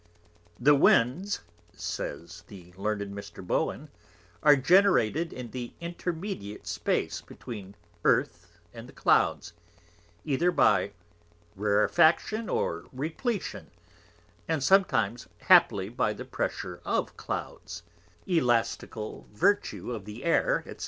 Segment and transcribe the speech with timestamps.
[0.59, 1.41] 'The Winds,'
[1.73, 3.45] says the Learned Mr.
[3.45, 3.91] Bohun,
[4.41, 9.53] 'are generated in the Intermediate Space between the Earth and the Clouds,
[10.25, 10.93] either by
[11.55, 13.69] Rarefaction or Repletion,
[14.47, 17.83] and sometimes haply by pressure of Clouds,
[18.25, 20.77] Elastical Virtue of the Air, &c.